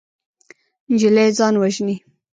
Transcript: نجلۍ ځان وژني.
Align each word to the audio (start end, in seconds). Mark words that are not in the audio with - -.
نجلۍ 0.91 1.27
ځان 1.37 1.53
وژني. 1.61 1.95